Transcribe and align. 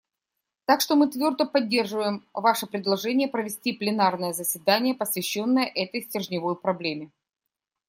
Так 0.65 0.81
что 0.81 0.95
мы 0.95 1.07
твердо 1.11 1.45
поддерживаем 1.45 2.25
ваше 2.33 2.65
предложение 2.65 3.27
провести 3.27 3.71
пленарное 3.71 4.33
заседание, 4.33 4.95
посвященное 4.95 5.67
этой 5.67 6.01
стержневой 6.01 6.55
проблеме. 6.55 7.11